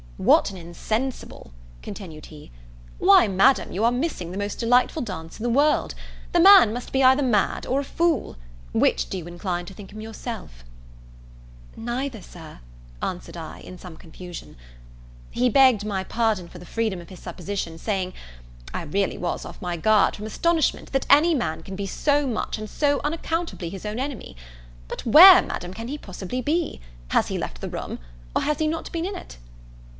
[0.17, 1.51] "What an insensible!"
[1.81, 2.51] continued he;
[2.99, 5.93] "why, Madam, you are missing the most delightful dance in the world!
[6.31, 8.35] The man must be either mad or a fool
[8.71, 10.63] Which do you incline to think him yourself?"
[11.75, 12.59] "Neither, Sir,"
[13.01, 14.57] answered I, in some confusion.
[15.31, 18.13] He begged my pardon for the freedom of his supposition, saying,
[18.73, 22.59] "I really was off my guard, from astonishment that any man can be so much
[22.59, 24.35] and so unaccountably his own enemy.
[24.87, 26.79] But where, Madam, can he possibly be!
[27.09, 27.97] has he left the room!
[28.35, 29.37] or has not he been in it?"